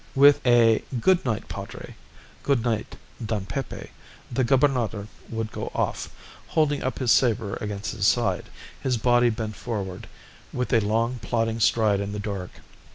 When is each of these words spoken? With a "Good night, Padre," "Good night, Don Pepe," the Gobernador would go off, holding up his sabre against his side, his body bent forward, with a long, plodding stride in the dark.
With 0.15 0.43
a 0.47 0.81
"Good 0.99 1.23
night, 1.25 1.47
Padre," 1.47 1.93
"Good 2.41 2.63
night, 2.63 2.95
Don 3.23 3.45
Pepe," 3.45 3.91
the 4.31 4.43
Gobernador 4.43 5.05
would 5.29 5.51
go 5.51 5.71
off, 5.75 6.09
holding 6.47 6.81
up 6.81 6.97
his 6.97 7.11
sabre 7.11 7.55
against 7.61 7.91
his 7.91 8.07
side, 8.07 8.45
his 8.81 8.97
body 8.97 9.29
bent 9.29 9.55
forward, 9.55 10.07
with 10.51 10.73
a 10.73 10.79
long, 10.79 11.19
plodding 11.21 11.59
stride 11.59 11.99
in 11.99 12.13
the 12.13 12.19
dark. 12.19 12.49